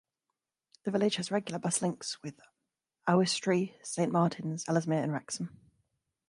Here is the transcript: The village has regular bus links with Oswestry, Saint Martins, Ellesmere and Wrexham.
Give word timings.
The 0.83 0.89
village 0.89 1.17
has 1.17 1.29
regular 1.29 1.59
bus 1.59 1.79
links 1.83 2.23
with 2.23 2.41
Oswestry, 3.07 3.75
Saint 3.83 4.11
Martins, 4.11 4.65
Ellesmere 4.67 5.03
and 5.03 5.13
Wrexham. 5.13 5.55